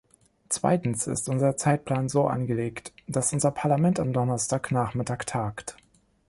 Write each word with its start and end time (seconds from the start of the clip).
Zweitens 0.49 1.05
ist 1.05 1.29
unser 1.29 1.57
Zeitplan 1.57 2.09
so 2.09 2.25
angelegt, 2.25 2.91
dass 3.05 3.33
unser 3.33 3.51
Parlament 3.51 3.99
am 3.99 4.13
Donnerstagnachmittag 4.13 5.25
tagt. 5.27 5.77